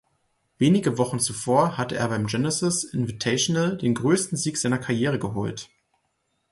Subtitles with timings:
[0.57, 5.69] Wenige Wochen zuvor hatte er beim Genesis Invitational den größten Sieg seiner Karriere geholt.